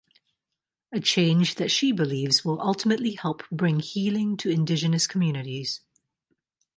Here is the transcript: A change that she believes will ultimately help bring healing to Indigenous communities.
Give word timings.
A 0.91 0.99
change 0.99 1.53
that 1.57 1.69
she 1.69 1.91
believes 1.91 2.43
will 2.43 2.59
ultimately 2.59 3.11
help 3.11 3.47
bring 3.51 3.79
healing 3.79 4.35
to 4.37 4.49
Indigenous 4.49 5.05
communities. 5.05 5.81